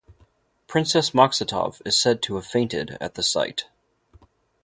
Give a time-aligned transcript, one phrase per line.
[0.65, 3.65] Princess Maksutov is said to have fainted at the sight.